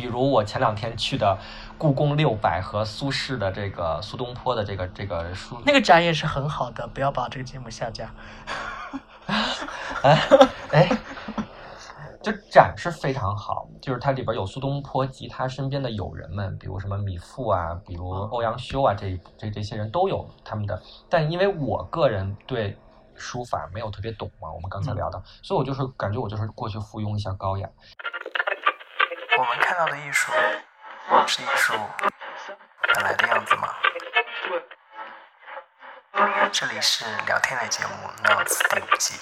[0.00, 1.38] 比如我前两天去的
[1.76, 8.10] 故宫六百和苏轼的这个苏东坡的这个这个书，那个展也是很好的，不要把这个节目下架。
[10.02, 10.18] 哎
[10.72, 10.88] 哎，
[12.22, 20.82] 就展是非常好，就是它里边有苏东坡及他身边的友人们，比如什么米芾啊，比如欧阳修啊，这这这些人都有他们的。
[21.10, 22.74] 但因为我个人对
[23.14, 27.68] 书法没有特别懂嘛，我们刚才聊的，所以我就是感觉我就是过去附庸一下高雅。
[29.40, 30.30] 我们看到的艺术
[31.26, 31.72] 是艺术
[32.94, 33.68] 本来的样子吗？
[36.52, 37.90] 这里是聊天类节目
[38.28, 39.14] 《Notes》第五季。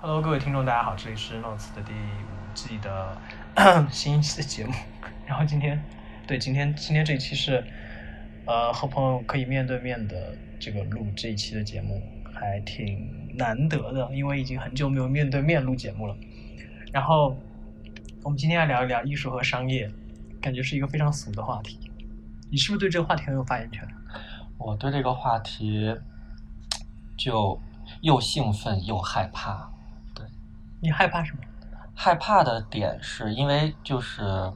[0.00, 3.20] Hello，各位听众，大家好，这里是 Notes 的第五季的
[3.90, 4.72] 新一期的节目。
[5.26, 5.84] 然后今天，
[6.28, 7.64] 对，今天今天这一期是
[8.46, 12.00] 呃和朋友可以面对面的这个录这一期的节目，
[12.32, 16.16] 还挺难得的，因为已经很久没有面对面录节目了。
[16.92, 17.36] 然后
[18.26, 19.88] 我们今天要聊一聊艺术和商业，
[20.42, 21.78] 感觉是一个非常俗的话题。
[22.50, 23.86] 你是不是对这个话题很有发言权？
[24.58, 25.94] 我对这个话题
[27.16, 27.56] 就
[28.00, 29.70] 又兴奋又害怕。
[30.12, 30.26] 对
[30.82, 31.38] 你害怕什么？
[31.94, 34.52] 害怕的点是因为就是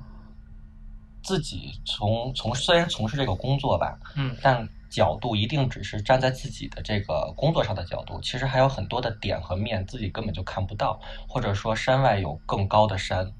[1.22, 13.32] 自己从从虽然从事这个工作吧，嗯但角度一定只是站在自己的这个工作上的角度，其实还有很多的点和面自己根本就看不到，或者说山外有更高的山。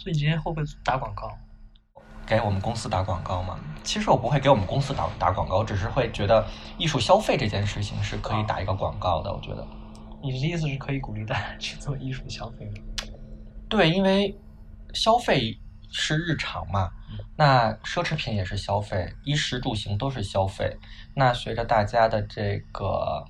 [0.00, 1.30] 所以你今天会不会打广告？
[2.26, 3.60] 给我们公司打广告吗？
[3.84, 6.42] 其实我不会给我们公司打打广告，只是会觉得
[6.78, 9.30] 艺术消费这件事情是可以打一个广告的。
[9.30, 9.66] 我觉得，
[10.22, 12.72] 你的意思是可以鼓励大家去做艺术消费吗？
[13.68, 14.34] 对，因为
[14.94, 15.54] 消费
[15.90, 16.90] 是日常嘛，
[17.36, 20.74] 那奢侈品也是消费，衣食住行都是消费。
[21.14, 23.22] 那随着大家的这个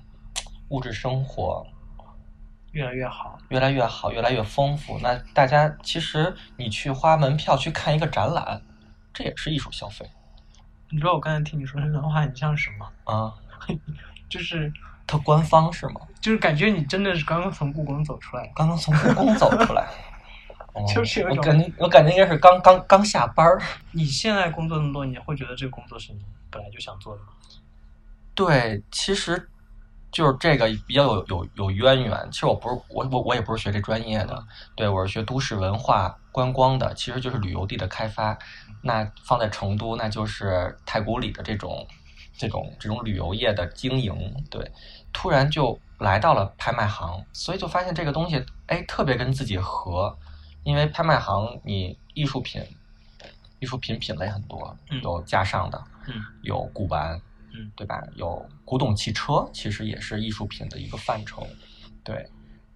[0.69, 1.65] 物质生活
[2.71, 8.61] 越来越好，越来越好，越来越丰富，那大家其实你去花门票去看一个展览，
[9.13, 10.09] 这也是艺术消费
[10.89, 13.13] 你知道我刚才听你说这段话，很像什么？
[13.13, 13.33] 啊。
[14.29, 14.71] 就是
[15.05, 16.01] 它官方是吗？
[16.21, 18.49] 就是感觉你真的是刚刚从故宫走出来。
[18.55, 19.85] 刚刚从故宫走出来，
[20.73, 23.61] 哦就是有一种我感觉我感觉应该是刚刚刚下班儿。
[23.91, 27.27] 你现在工作那么多年，会觉得这个工作是你本来就想做的吗？
[28.33, 29.49] 对，其实
[30.11, 32.29] 就是这个比较有有有渊源。
[32.31, 34.43] 其实我不是我我我也不是学这专业的，
[34.75, 38.37] 对我是学都市文化观光的，其实就是旅游地的开发。
[38.81, 41.87] 那放在成都，那就是太古里的这种
[42.37, 44.13] 这种这种旅游业的经营。
[44.49, 44.71] 对，
[45.13, 50.17] 突然就来到了拍卖行，所以就发现这个东西哎特别跟自己合，
[50.63, 52.61] 因为拍卖行你艺术品。
[53.59, 57.21] 艺术品品类很多，嗯有架上的，嗯有古玩，
[57.53, 58.01] 嗯对吧？
[58.15, 61.45] 有古董汽车，其实也是艺术品的一个范畴，
[62.03, 62.29] 对，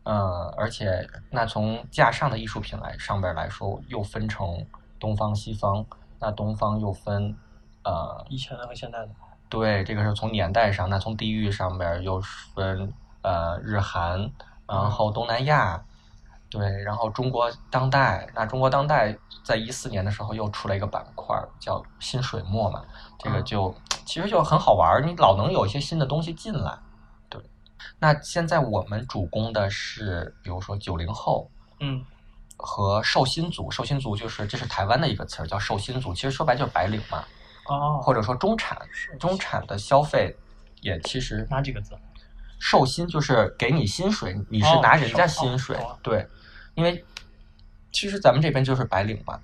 [0.04, 4.66] 呃，而且那从架上的艺术品来上边来说，又分成
[5.00, 5.86] 东方西方，
[6.20, 7.36] 那东方又分，
[7.84, 9.10] 呃，以前的和现代的。
[9.48, 12.20] 对，这个是从年代上，那从地域上边又
[12.54, 14.30] 分呃日韩，
[14.68, 15.86] 然后东南亚，
[16.50, 22.84] 对，然后中国当代，那中国当代在一四年的时候又出了一个板块儿叫新水墨嘛，
[23.20, 23.76] 这个嗯就
[24.06, 26.78] 其实就很好玩儿，你老能有一些新的东西进来，
[27.28, 27.42] 对。
[28.00, 32.06] 那现在我们主攻的是，比如说九零后，嗯
[32.58, 37.24] 和寿星族，寿星族就是这是台湾的一个词儿，叫寿星族，其实说白就是白领嘛，
[37.68, 38.80] 哦，或者说中产，
[39.20, 40.34] 中产的消费
[40.82, 41.98] 也其实哪几个字？
[42.68, 46.28] 寿薪就是给你薪水，你是哦拿人家薪水，哦对，
[46.74, 47.06] 因为
[47.92, 49.40] 其实咱们这边就是白领嘛，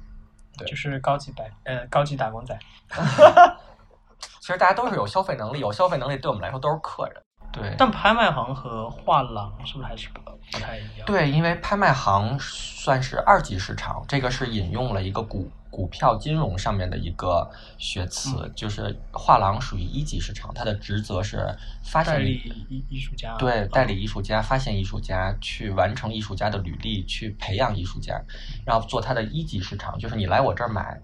[0.57, 2.57] 对就是高级白呃高级打工仔。
[4.41, 21.47] 其实大家都是有消费能力，有消费能力对我们来说都是客人，对，但拍卖行和画廊是不是还是不不太一样？，对，因为拍卖行算是二级市场，这个是引用了一个股股票金融上面的一个学词，嗯就是画廊属于一级市场，它的职责是
[21.81, 23.35] 发代现理艺艺术家。
[23.37, 28.21] 对，代理嗯艺术家、发现艺术家，去完成艺术家的履历，去培养艺术家，
[28.65, 31.01] 然后做它的一级市场，就是你来我这儿买，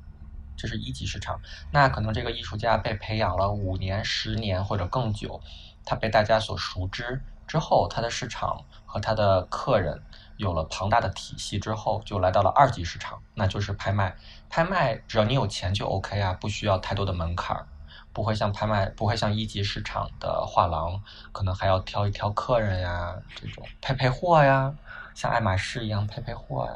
[0.57, 1.39] 这是一级市场。
[1.71, 5.39] 那可能这个艺术家被培养了五年、十年或者更久，
[5.85, 10.03] 他被大家所熟知之后，他的市场和他的客人
[10.37, 14.15] 有了庞大的体系之后，就来到了二级市场，那就是拍卖。
[14.49, 17.67] 拍卖只要你有钱就 OK 啊，不需要太多的门槛儿。
[18.13, 20.99] 不会像拍卖，不会像一级市场的画廊，
[21.31, 24.73] 可能还要挑一挑客人呀，这种配配货呀，
[25.13, 26.71] 像爱马仕一样配配货呀。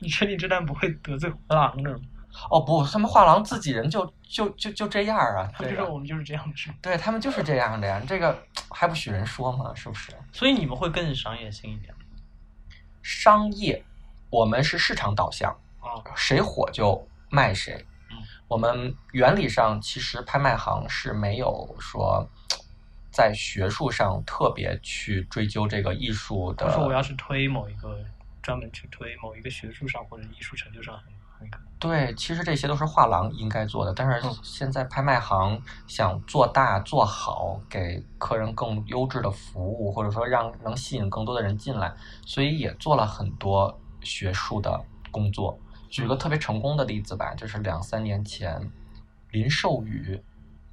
[0.00, 1.92] 你确定这单不会得罪画廊的？
[2.50, 6.70] 哦不，他们画廊自己人就就就就这样啊，他们就我们就是这样子。
[6.82, 8.36] 对他们就是这样的呀，这个
[8.68, 9.72] 还不许人说吗？
[9.76, 10.12] 是不是？
[10.32, 11.94] 所以你们会更商业性一点。
[13.10, 13.82] 商业，
[14.30, 18.16] 我们是市场导向，啊，谁火就卖谁嗯。
[18.46, 22.24] 我们原理上其实拍卖行是没有说
[23.10, 26.64] 在学术上特别去追究这个艺术的。
[26.64, 27.98] 比如说我要是推某一个，
[28.40, 30.94] 专门去推某一个学术上或者艺术成就上
[31.78, 41.90] 对，其实这些都是画廊应该做的，但是嗯现在拍卖行想做大做好，给客人更优质的服务，或者说让能吸引更多的人进来，
[42.26, 44.78] 所以也做了很多学术的
[45.10, 45.58] 工作。
[45.88, 48.70] 举个特别成功的例子吧，就是两三年前，
[49.30, 50.22] 林寿宇，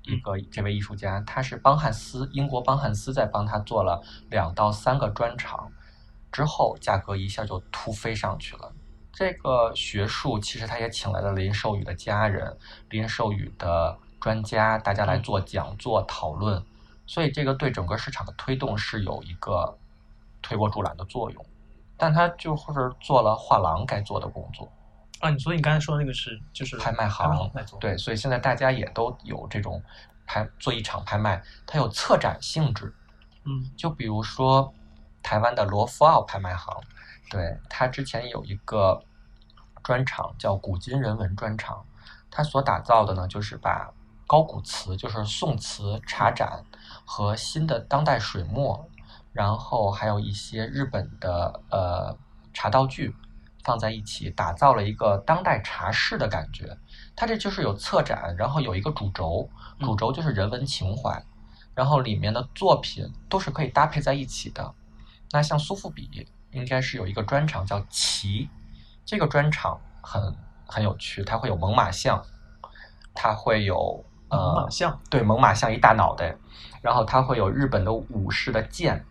[0.04, 5.72] 一个这位艺术家，他是邦汉斯，英国邦汉斯在帮他做了两到三个专场，
[6.34, 8.74] 之后价格一下就突飞上去了。
[9.18, 12.56] 这个学术其实他也请来了林寿宇的家人、
[12.92, 16.64] 林寿宇的专家，大家来做讲座讨论，
[17.08, 19.76] 所以这个对整个市场的推动是有一个
[20.40, 21.46] 推波助澜的作用。
[21.98, 22.64] 但他就是
[23.00, 24.72] 做了画廊该做的工作，
[25.22, 29.82] 啊，你所以你刚才说的那个是就是拍卖行对，所以现在大家也都有这种
[30.28, 32.94] 拍做一场拍卖，它有策展性质，
[33.46, 33.72] 嗯。
[33.76, 34.72] 就比如说
[35.24, 36.80] 台湾的罗浮奥拍卖行，
[37.30, 39.02] 对它之前有一个
[39.84, 41.86] 专场叫古今人文专场，
[42.32, 43.92] 它所打造的呢就是把
[44.26, 46.64] 高古瓷，就是宋瓷茶盏
[47.06, 48.90] 和新的当代水墨，
[49.32, 52.18] 然后还有一些日本的呃
[52.54, 53.16] 茶道具
[53.64, 56.78] 放在一起，打造了一个当代茶室的感觉。
[57.16, 61.24] 它这就是有策展，然后有一个主轴，主轴就是人文情怀，
[61.74, 64.74] 然后里面的作品都是可以搭配在一起的。
[65.32, 66.08] 那像苏富比
[66.58, 68.50] 应该是有一个专场叫“奇”，
[69.06, 72.22] 这个专场很很有趣，它会有猛犸象，
[73.14, 76.36] 它会有呃猛犸象，对，猛犸象一大脑袋，
[76.82, 79.06] 然后它会有日本的武士的剑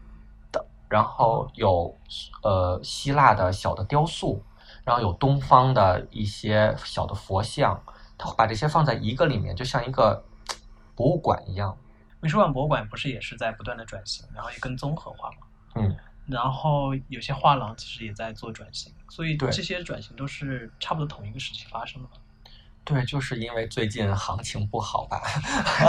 [0.53, 1.97] 的，然后有
[2.43, 4.43] 呃希腊的小的雕塑，
[4.85, 7.81] 然后有东方的一些小的佛像，
[8.19, 10.25] 它会把这些放在一个里面，就像一个
[10.95, 11.77] 博物馆一样。
[12.21, 15.37] 美术馆博物馆不是也是在不断的转型，然后也更综合化嘛。
[15.75, 15.95] 嗯，
[16.27, 22.09] 然后有些画廊其实也在做转型，所以对这些转型都是差不多同一个时期发生的。
[22.85, 25.21] 对，就是因为最近行情不好吧？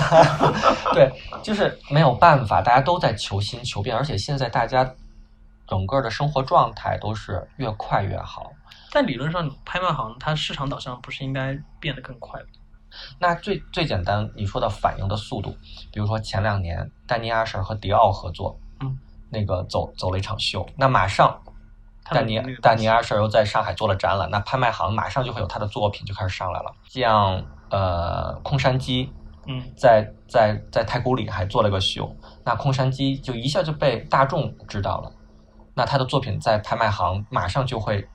[0.93, 1.11] 对，
[1.43, 4.95] 就是没有办法，大家都在求新求变，而且现在大家
[5.67, 8.51] 整个的生活状态都是越快越好。
[8.91, 12.47] 但理论上，拍卖行它市场导向不是应该变得更快吗？
[13.19, 15.55] 那最最简单，你说的反应的速度，
[15.91, 18.97] 比如说前两年丹尼阿什和迪奥合作，嗯，
[19.29, 21.41] 那个走走了一场秀，那马上
[22.09, 29.11] 丹尼丹尼阿舍又在上海做了展览，那拍卖行马上就会有他的作品就开始上来了，像呃空山鸡，
[29.45, 29.61] 嗯。
[29.75, 32.13] 在在在太古里还做了个秀，
[32.43, 35.11] 那空山鸡就一下就被大众知道了，
[35.73, 38.05] 那他的作品在拍卖行马上就会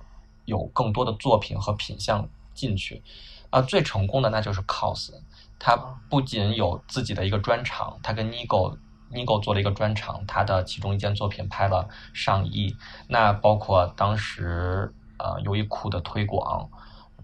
[0.45, 3.03] 有更多的作品和品相进去，
[3.51, 5.13] 啊、最成功的那就是 COS，
[5.59, 5.75] 他
[6.11, 8.77] 不仅有自己的一个专场，他跟 Nigo
[9.13, 12.77] Nigo 做了一个专场，他的其中一件作品拍了上亿，
[13.09, 16.69] 那包括当时呃优衣库的推广。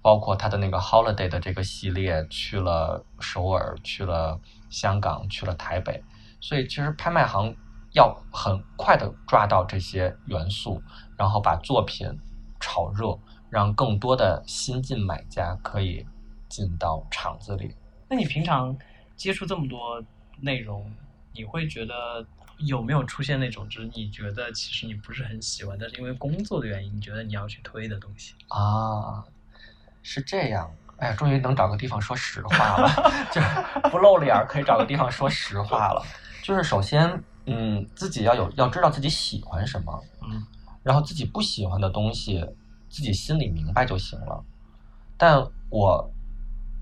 [0.00, 4.40] 包括他的那个 Holiday 的这个系列，去了首尔，去了
[4.70, 6.02] 香港，去了台北，
[6.40, 7.54] 所以其实拍卖行
[7.92, 10.80] 要很快的抓到这些元素，
[11.16, 12.08] 然后把作品
[12.60, 13.18] 炒热，
[13.50, 16.06] 让更多的新进买家可以
[16.48, 17.74] 进到场子里。
[18.08, 18.74] 那你平常
[19.16, 20.00] 接触这么多
[20.40, 20.90] 内容，
[21.38, 22.26] 你会觉得
[22.58, 28.34] 有没有出现那种，就是你觉得其实你不是很喜欢，但是因为工作的原因，你觉得你要去推的东西？
[28.48, 29.24] 啊，
[30.02, 30.68] 是这样。
[30.96, 32.90] 哎呀，终于能找个地方说实话了，
[33.30, 36.02] 就是不露脸儿，可以找个地方说实话了。
[36.42, 40.44] 就是首先，嗯，自己要有要知道自己喜欢什么，嗯
[40.82, 42.44] 然后自己不喜欢的东西，
[42.90, 44.42] 自己心里明白就行了。
[45.16, 45.40] 但
[45.70, 46.10] 我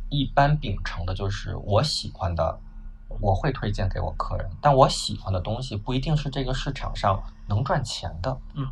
[0.09, 2.59] 一般秉承的就是我喜欢的，
[3.21, 8.37] 我会推荐给我客人，但我喜欢的东西不一定是这个市场上能赚钱的。
[8.55, 8.67] 嗯，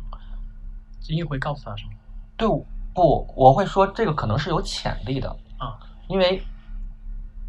[1.09, 1.91] 你会告诉他什么？
[2.37, 2.47] 对，
[2.93, 6.41] 不，我会说这个可能是有潜力的啊，因为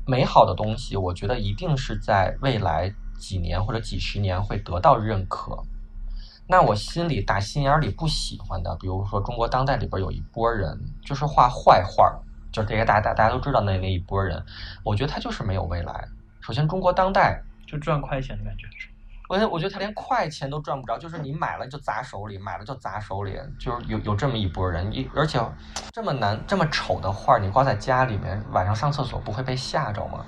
[0.07, 5.61] 美好的东西，我觉得一定是在未来几年或者几十年会得到认可。
[6.49, 12.15] 那我心里打心眼儿里不喜欢的，比如说中国当代里边有一波人，就是画坏画儿，
[12.53, 14.41] 就是这些大大大家都知道那那一波人，
[14.85, 16.09] 我觉得他就是没有未来。
[16.47, 18.69] 首先，中国当代就赚快钱的感觉？
[19.29, 25.41] 我觉得我觉得他连快钱都赚不着，就是你买了就砸手里，买了就砸手里，就是有有这么一波人，一而且
[25.91, 30.25] 这么难这么丑的画儿，你挂在家里面，晚上上厕所不会被吓着吗？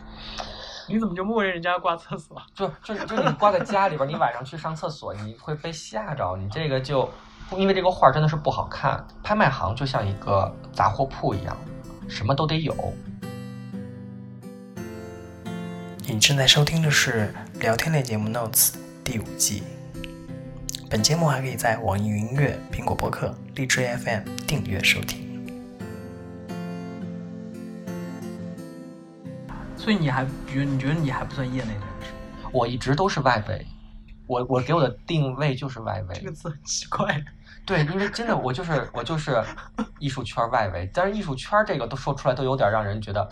[0.88, 2.36] 你怎么就默认人家挂厕所？
[2.52, 7.08] 就就就你挂在家里边，你晚上去上厕所，你会被吓着，你这个就
[7.56, 11.56] 因为这个画真的是不好看，拍卖行就像一个杂货铺一样，
[12.08, 12.74] 什么都得有。
[16.10, 18.70] 你正在收听的是聊天类节目《Notes》
[19.04, 19.62] 第五季。
[20.88, 25.28] 本节目还可以在网易云音乐、苹果播客、荔枝 FM 订阅收听。
[29.76, 32.08] 所以你还觉你觉得你还不算业内人士？
[32.52, 33.66] 我一直都是外围，
[34.26, 36.14] 我我给我的定位就是外围。
[36.14, 37.22] 这个词很奇怪。
[37.66, 39.44] 对，因为真的我就是我就是
[39.98, 43.28] 艺术圈外围，但是艺术圈这个都说出来都有点让人觉得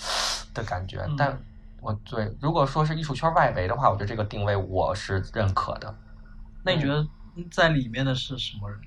[0.53, 0.99] 的感觉。
[1.09, 1.39] 嗯但
[1.81, 5.95] 我对如果说是艺术圈外围的话，我觉得这个定位我是认可的。
[6.63, 7.07] 那你觉得
[7.51, 8.81] 在里面的是什么人？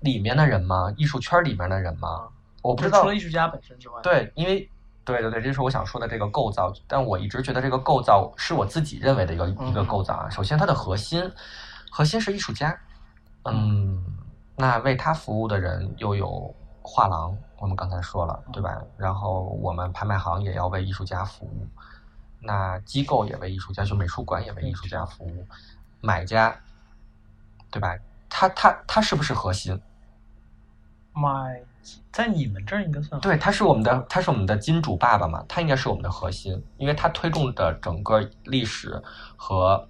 [0.00, 0.92] 里面的人吗？
[0.96, 2.28] 艺术圈里面的人吗？
[2.62, 3.00] 我不知道。
[3.00, 4.68] 除了艺术家本身之外，，对，因为
[5.04, 6.72] 对对对，这是我想说的这个构造。
[6.86, 10.28] 但我一直觉得这个构造是我自己认为的一个、一个嗯构造啊。
[10.28, 11.32] 首先，它的核心
[11.90, 12.78] 核心是艺术家，
[13.44, 14.04] 嗯，
[14.56, 18.82] 那为他服务的人又有画廊，我们刚才说了，对吧？
[18.96, 21.66] 然后我们拍卖行也要为艺术家服务，
[22.40, 25.46] 那机构也为艺术家，就美术馆也为艺术家服务，
[26.00, 26.54] 买家，
[27.70, 27.96] 对吧？
[28.28, 29.80] 他他他是不是核心？
[31.12, 31.62] 买
[32.12, 39.02] 在你们这儿应该算对，他是我们的，他是我们的金主爸爸嘛，他应该是我们的核心，因为他推动的整个历史
[39.34, 39.88] 和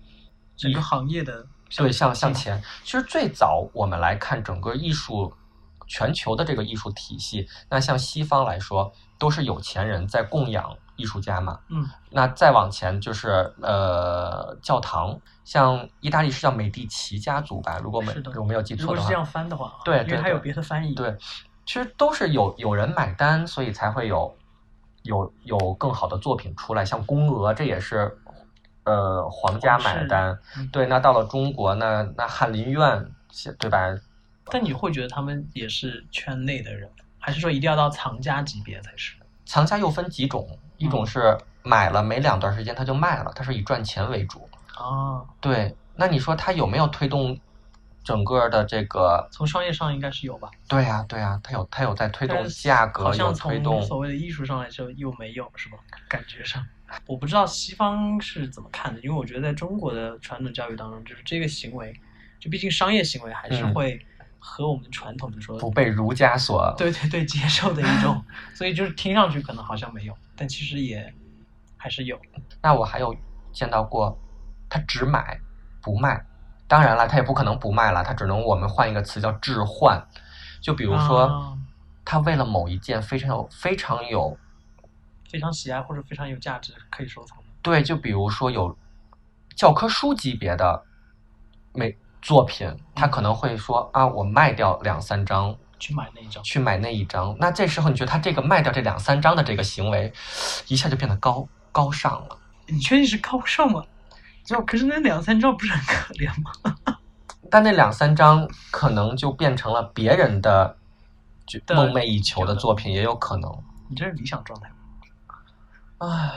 [0.57, 1.45] 整个行业的
[1.77, 2.63] 对向向前。
[2.85, 5.35] 其实最早我们来看整个艺术
[5.87, 11.61] 全球的这个艺术体系，那像西方来说，都是有钱人在供养艺术家嘛。
[11.69, 19.15] 嗯，那再往前就是呃教堂，像意大利是叫美第奇家族吧，如果没是的我没有记错的话如果是这。
[19.15, 21.17] 样翻的话啊，对对因为它有别的翻译，对，
[21.65, 24.37] 其实都是有有人买单，所以才会有
[25.03, 26.85] 有有更好的作品出来。
[26.85, 28.19] 像宫娥，这也是
[28.85, 30.39] 呃皇家买单。
[30.57, 33.07] 嗯对，那到了中国，那那翰林院，
[33.59, 33.79] 对吧？
[34.51, 36.89] 但你会觉得他们也是圈内的人，
[37.19, 39.15] 还是说一定要到藏家级别才是？
[39.45, 44.49] 藏家又分几种，一种嗯是买了没两段时间他就卖了，他是以赚钱为主。
[44.77, 47.39] 啊，对，那你说他有没有推动
[48.05, 49.27] 整个的这个？
[49.33, 50.51] 从商业上应该是有吧？
[50.69, 55.79] 对呀、对呀、他有他有在推动价格，好像从所谓的艺术上来说又没有，是吧？
[56.09, 56.65] 感觉上，
[57.07, 61.93] 我不知道西方是怎么看的，因为我觉得在中国的传统教育当中，就是这个行为，
[62.39, 64.05] 就毕竟商业行为还是嗯会
[64.49, 68.25] 和我们传统的说，不被儒家所对对对接受的一种，
[68.55, 71.13] 所以就是听上去可能好像没有，但其实也
[71.77, 72.17] 还是有。
[72.63, 73.15] 那我还有
[73.53, 74.17] 见到过，
[74.71, 75.41] 他只买
[75.83, 76.25] 不卖。
[76.69, 80.01] 当然了，他也不可能不卖了，他只能我们换一个词叫置换。
[80.61, 81.59] 就比如说，啊
[82.05, 84.39] 他为了某一件非常有非常有
[85.29, 88.79] 非常喜爱或者非常有价值可以收藏的，对，就比如说有
[89.57, 90.85] 教科书级别的
[91.75, 96.43] 美作品，他可能会说啊，我卖掉两三张去买那一张。
[96.43, 97.37] 去买那一张。
[97.39, 100.13] 那这时候你觉得他这个卖掉这两三张的这个行为，
[100.67, 102.37] 一下就变得高高尚了。
[102.67, 103.81] 你确定是高尚吗？
[104.45, 106.97] 就可是那两三张不是很可怜吗？
[107.49, 110.77] 但那两三张可能就变成了别人的
[111.47, 113.49] 就梦寐以求的作品，也有可能。
[113.89, 114.69] 你这是理想状态。
[115.99, 116.33] 唉，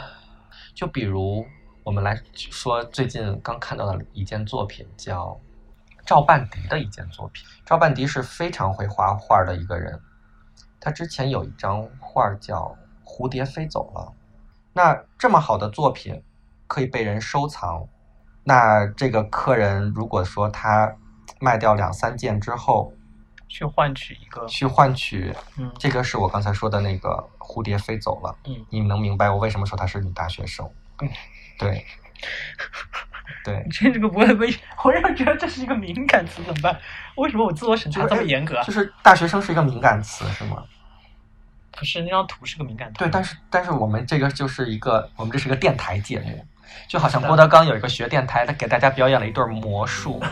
[0.75, 1.43] 就比如
[1.83, 5.35] 我们来说最近刚看到的一件作品，叫
[6.09, 7.45] 赵半迪的一件作品。
[7.63, 10.01] 赵半迪是非常会画画的一个人，
[10.79, 12.75] 他之前有一张画叫
[13.07, 14.01] 《蝴蝶飞走了》。
[14.73, 16.23] 那这么好的作品
[16.65, 17.87] 可以被人收藏，
[18.43, 20.91] 那这个客人如果说他
[21.39, 22.91] 卖掉两三件之后，
[23.47, 28.35] 去换取一个，去换取，嗯这个是我刚才说的那个蝴蝶飞走了。
[28.45, 30.67] 嗯，你能明白我为什么说他是女大学生？
[31.03, 31.09] 嗯，
[31.59, 31.85] 对，
[33.43, 36.79] 对你，这 这个不会被我让觉得这是一个敏感词怎么办？
[37.15, 38.63] 为什么我自我审查这么严格啊？
[38.63, 40.63] 就是大学生是一个敏感词，是吗？
[41.71, 42.99] 不是那张图是个敏感图。
[42.99, 46.45] 对，但是但是我们这个就是一个，我们这是个电台节目，
[46.87, 50.21] 就好像郭德纲有一个学电台，他给大家表演了一段魔术。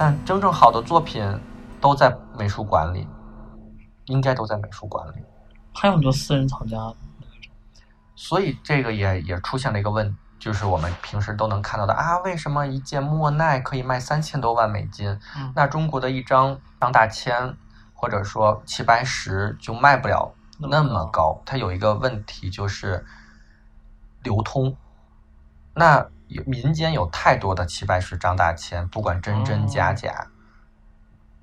[0.00, 1.24] 但真正好的作品
[1.80, 3.08] 都在美术馆里，
[4.06, 5.24] 应该都在美术馆里。
[5.74, 6.92] 还有很多私人藏家，
[8.16, 15.08] 所以这个也也出现了一个问，就是我们平时都能看到的啊，为什么一件莫奈可以卖三千多万美金？
[15.36, 17.56] 嗯那中国的一张张大千
[17.94, 21.40] 或者说齐白石就卖不了那么高。
[21.46, 23.06] 它有一个问题就是
[24.22, 24.76] 流通。
[25.74, 30.26] 那有民间有太多的齐白石、张大千，不管真真假假，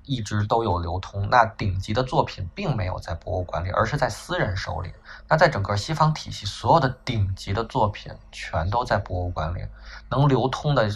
[0.06, 1.28] 一直都有流通。
[1.28, 4.90] 那顶级的作品并没有在博物馆里，而是在私人手里。
[5.28, 9.60] 那在整个西方体系，所有的顶级的作品全都在博物馆里，
[10.08, 10.88] 能流通的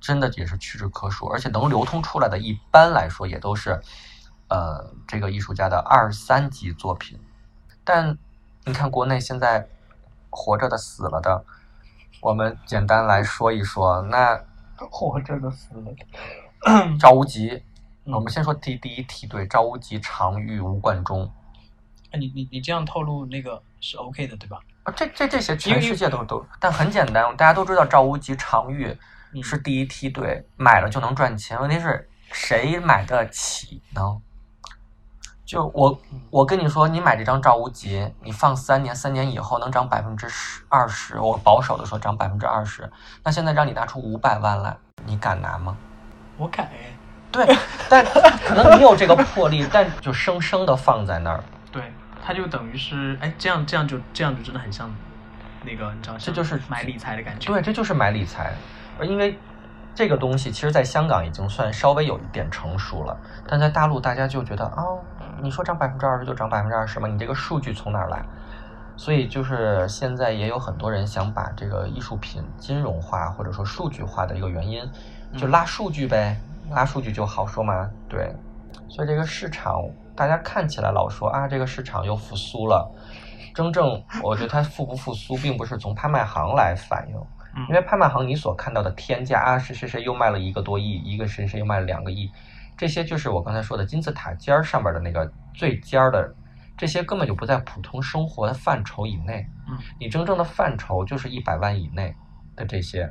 [0.00, 3.80] 真的也是屈指可数，而且能流通出来的，一般来说也都是，
[4.48, 7.18] 呃，这个艺术家的二三级作品。
[7.84, 8.18] 但
[8.64, 9.68] 你看国内现在
[10.30, 11.44] 活着的、死了的，
[12.20, 14.02] 我们简单来说一说。
[14.02, 14.42] 那
[14.76, 16.98] 活着的、死了的。
[16.98, 17.62] 赵无极，
[18.06, 21.30] 嗯我们先说第第一梯队：赵无极、常玉、吴冠中。
[22.10, 24.58] 哎，你你你这样透露那个是 OK 的，对吧？
[24.84, 28.96] 啊，这这这些全世界都都，但很简单，大家都知道赵无极、常玉
[29.32, 31.60] 嗯是第一梯队，买了就能赚钱。
[31.60, 34.20] 问题是谁买得起呢？
[35.46, 35.98] 就我
[36.30, 42.90] 我跟你说，你买这张赵无极，你放三年，三年以后能涨百分之十二十，我保守的说涨百分之二十。
[43.22, 45.76] 那现在让你拿出五百万来，你敢拿吗？
[46.36, 46.96] 我敢哎，
[47.34, 47.56] 对，
[47.88, 51.42] 但可能你有这个魄力，但就生生的放在那儿。
[51.72, 51.92] 对，
[52.24, 54.88] 它就等于是哎，这样这样就这样就真的很像
[55.64, 57.52] 那个，你知道，这就是买理财的感觉。
[57.52, 58.54] 对，这就是买理财，
[59.00, 59.36] 而因为
[59.96, 63.16] 这个东西其实在香港已经算稍微有一点成熟了，
[63.48, 65.00] 但在大陆大家就觉得哦，
[65.42, 67.08] 你说涨百分之二十就涨百分之二十吗？
[67.08, 68.24] 你这个数据从哪儿来？
[68.96, 74.88] 所以就是现在也有很多人想把这个艺术品金融化或者说数据化的一个原因，
[75.36, 76.40] 就嗯拉数据呗，
[76.70, 78.34] 拉数据就好说嘛，对。
[78.88, 79.82] 所以这个市场
[80.14, 82.88] 大家看起来老说啊，这个市场又复苏了，
[83.54, 87.16] 真正我觉得它复不复苏，并不是从拍卖行来反映。
[87.16, 92.28] 嗯因为拍卖行你所看到的天价啊，谁谁谁又卖了一个多亿，一个谁谁又卖了两个亿，
[92.76, 96.34] 这些就是我刚才说的金字塔尖儿上边的那个最尖儿的，
[96.76, 99.46] 这些根本就不在普通生活的范畴以内。
[99.68, 102.12] 嗯，你真正的范畴就是一百万以内
[102.56, 103.08] 的这些，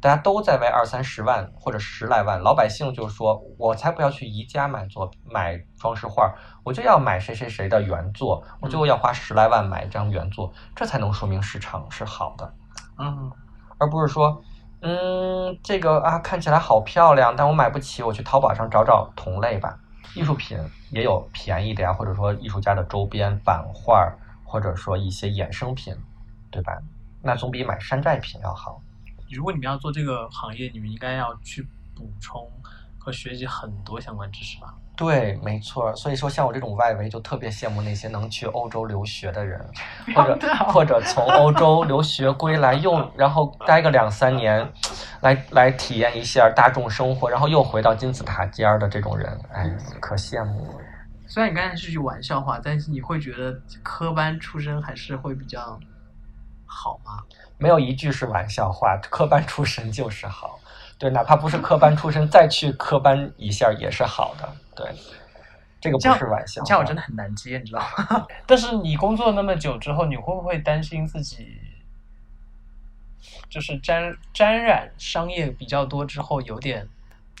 [0.00, 12.54] 大家都在为二三十万或者十来万，老百姓就说，我才不要去宜家买作买装饰画，我就要买谁谁谁的原作，我就要花十来万买一张原作，这才能说明市场是好的。
[12.98, 13.30] 嗯，
[13.78, 14.42] 而不是说，
[14.80, 19.78] 嗯，这个啊看起来好漂亮，但我买不起，我去淘宝上找找同类吧。
[20.14, 20.58] 艺术品
[20.90, 24.10] 也有便宜的呀，或者说艺术家的周边版画，
[24.44, 25.94] 或者说一些衍生品，
[26.50, 26.72] 对吧？
[27.22, 28.80] 那总比买山寨品要好。
[29.34, 31.62] 如果你们要做这个行业，你们应该要去
[31.94, 32.48] 补充
[32.98, 34.74] 和学习很多相关知识吧？
[34.96, 35.94] 对，没错。
[35.96, 39.58] 所以说，像我这种外围就特别羡慕那些能去欧洲留学的人，
[40.14, 44.70] 或者或者从欧洲留学归来，又然后待个两三年，
[45.22, 50.84] 来来体验一下大众生活，然后又回到金字塔尖儿的这种人，哎，可羡慕了。
[51.26, 55.80] 虽然你刚才是句玩笑话，但是你会觉得科班出身还是会比较
[56.70, 57.22] 好吗？
[57.58, 60.58] 没有一句是玩笑话，科班出身就是好。
[60.98, 64.48] 对，哪怕不是科班出身，再去科班一下也是好的。
[64.76, 64.94] 对，
[65.80, 66.66] 这个不是玩笑话。
[66.66, 68.26] 这样我真的很难接，你知道吗？
[68.46, 71.58] 但是你工作那么久之后，你会不会担心自己
[73.48, 76.86] 就是沾沾染商业比较多之后，有点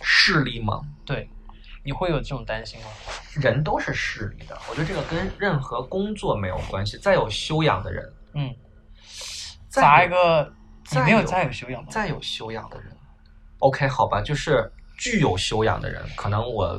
[0.02, 0.80] 势力吗？
[1.04, 1.28] 对，
[1.82, 2.86] 你会有这种担心吗？
[3.34, 6.96] 人都是势利的，我觉得这个跟任何工作没有关系。
[6.98, 8.69] 再有修养的人，嗯，再
[9.70, 10.52] 砸一个，
[10.90, 11.88] 你没有再有修养吗？
[11.90, 12.92] 再有修养的人
[13.60, 16.78] ，OK，好吧，就是具有修养的人，可能我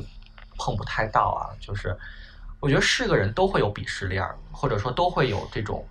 [0.56, 1.50] 碰不太到啊。
[1.58, 1.98] 就是
[2.60, 5.84] 我觉得是个人都会有鄙视链儿，或者说都会有这种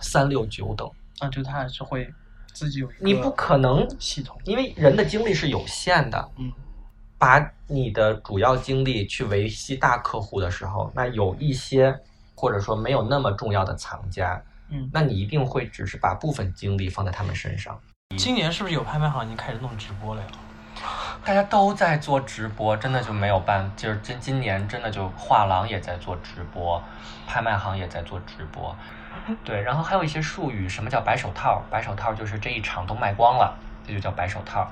[0.00, 0.88] 三六九等。
[1.18, 2.08] 啊，就他还是会
[2.52, 6.52] 自己有一个你不可能，系统，因为人的精力是有限的，嗯
[7.16, 11.98] 把你的主要精力去维系大客户的时候，那有一些
[12.34, 14.42] 或者说没有那么重要的藏家，
[14.74, 14.90] 嗯。
[14.92, 17.80] 那你一定会只是把部分精力放在他们身上。
[18.18, 20.26] 今年是不是有拍卖行已经开始弄直播了呀？
[21.24, 26.82] 大家都在做直播，真的就没有办，就是今今年真的就画廊也在做直播，
[27.26, 28.76] 拍卖行也在做直播，
[29.44, 31.62] 对，然后还有一些术语，什么叫白手套？
[31.70, 34.68] 白手套就是这一场都卖光了，这就叫白手套。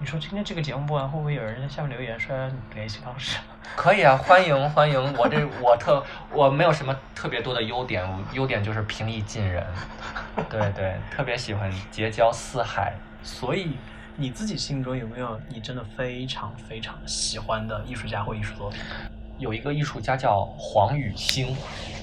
[0.00, 2.36] 你说今天这个节目播完，会不会有人在下面留言说
[2.74, 3.38] 联系方式？
[3.76, 9.64] 可以啊，欢迎欢迎，我这 我特我没有什么特别多的优点，我优点就是平易近人，
[10.50, 12.92] 对对，特别喜欢结交四海。
[13.22, 13.76] 所以
[14.16, 18.80] 你自己心中有没有你真的非常非常喜欢的艺术家或艺术作品？
[19.38, 21.56] 有一个艺术家叫黄宇星，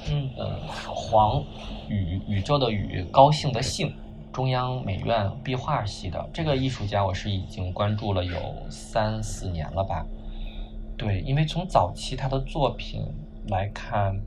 [0.10, 1.42] 嗯呃，黄
[1.88, 3.96] 宇宇宙的宇，高兴的兴，
[4.32, 8.38] 中央美院壁画系的这个艺术家，我是已经关注了有
[8.70, 10.06] 三四年了吧。
[10.98, 13.04] 对，因为从早期他的作品
[13.50, 14.18] 来看，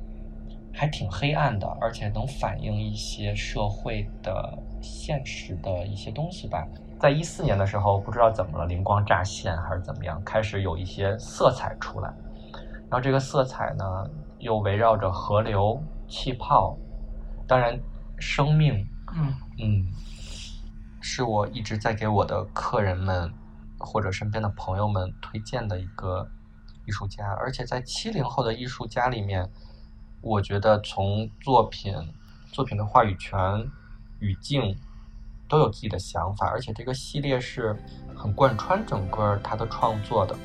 [0.75, 6.67] 还挺黑暗的，而且能反映一些社会的现实的一些东西吧。
[7.01, 12.13] 在一四年的时候，不知道怎么了，灵光乍现还是怎么样，开始有一些色彩出来。
[12.91, 13.85] 然后这个色彩呢，
[14.39, 16.77] 又围绕着河流、气泡，
[17.47, 17.79] 当然
[18.19, 19.87] 生命，嗯嗯，
[21.01, 23.33] 是我一直在给我的客人们
[23.79, 26.29] 或者身边的朋友们推荐的一个
[26.85, 29.49] 艺术家，而且在七零后的艺术家里面，
[30.21, 31.95] 我觉得从作品、
[32.51, 33.71] 作品的话语权、
[34.19, 34.77] 语境
[35.49, 37.77] 都有自己的想法，而且这个系列是
[38.17, 40.37] 很贯穿整个他的创作的。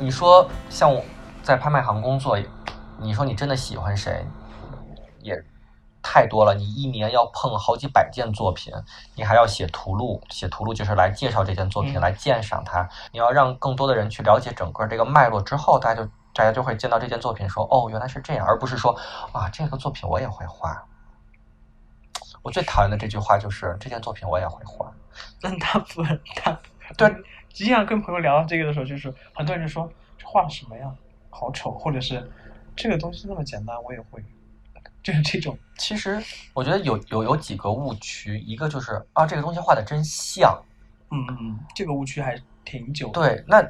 [0.00, 1.04] 你说像我
[1.42, 2.38] 在拍卖行工作，
[2.98, 4.26] 你说你真的喜欢谁，
[5.20, 5.34] 也
[6.02, 6.54] 太多了。
[6.54, 8.72] 你一年要碰好几百件作品，
[9.14, 12.88] 你还要写图录，写图录就是来介绍这件作品，嗯来鉴赏它。
[13.12, 18.98] 你要让更多的人去了解整个这个脉络之后，大家就大家就会见到这件作品说，哦，原来是这样，而不是说
[19.32, 20.82] 啊，这个作品我也会画。
[22.42, 24.90] 我最讨厌的这句话就是这件作品我也会画。
[25.42, 27.14] 但大部分大部分对，
[27.52, 30.92] 经常跟朋友聊到这个的时候，就是很多人就说这画的什么呀，
[31.28, 32.30] 好丑，或者是
[32.74, 34.22] 这个东西那么简单，我也会，
[35.02, 35.58] 就是这种。
[35.76, 36.22] 其实
[36.54, 40.56] 我觉得有有有几个误区，一个就是啊，这个东西画的真像。
[41.10, 43.08] 嗯嗯，这个误区还挺久。
[43.08, 43.60] 对，那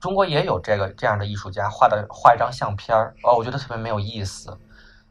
[0.00, 4.56] 中国也有这个这样的艺术家画的画一张相片儿，哦，我觉得特别没有意思。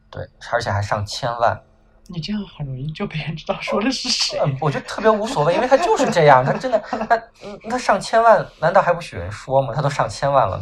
[0.10, 1.62] 对，而且还上千万。
[2.08, 4.38] 你这样很容易就被人知道说的是谁。
[4.44, 9.74] 嗯，我觉得特别无所谓，因为他就是这样，他真的，他嗯他上千万，难道还不许人说吗？
[9.74, 10.60] 他都上千万了，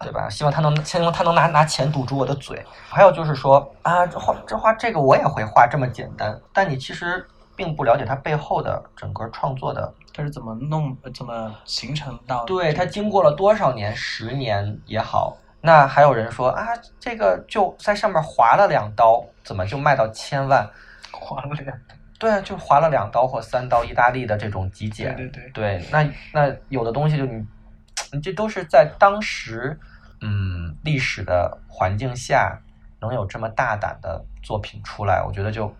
[0.00, 0.28] 对吧？
[0.28, 2.64] 希望他能，希望他能拿拿钱堵住我的嘴。
[2.88, 7.24] 还有就是说啊，这画这画这个我也会画，这么简单，但你其实
[7.54, 12.44] 并不了解他背后的整个创作的他是怎么弄，呃怎么形成到？
[12.44, 15.36] 对，他经过了多少年，十年也好。
[15.66, 16.64] 那还有人说啊，
[17.00, 20.64] 这个就在上面划了两刀，怎么就卖到千万？
[21.10, 21.76] 划了两。
[22.20, 25.14] 对啊，就划了两刀或三刀，意大利的这种极简。
[25.16, 27.44] 对对对对，那那有的东西就你，
[28.12, 29.76] 你这都是在当时，
[30.20, 32.56] 嗯，历史的环境下
[33.00, 35.74] 能有这么大胆的作品出来，我觉得就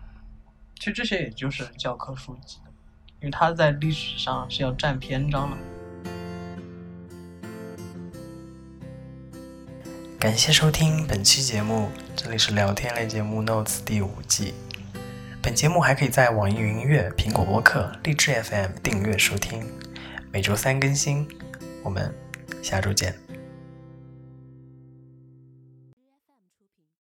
[0.75, 2.71] 其实这些也就是教科书级的，
[3.21, 5.57] 因为它在历史上是要占篇章的。
[10.19, 14.55] 感谢收听本期节目，这里是聊天类节目《Notes》第五季。
[15.43, 19.71] 本节目还可以在网易云音乐、苹果播客、荔枝 FM 订阅收听，
[20.31, 21.27] 每周三更新。
[21.83, 22.11] 我们
[22.63, 23.26] 下周见。